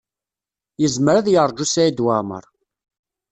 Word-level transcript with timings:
Yezmer 0.81 1.15
ad 1.17 1.27
yeṛju 1.33 1.65
Saɛid 1.67 2.03
Waɛmaṛ. 2.05 2.45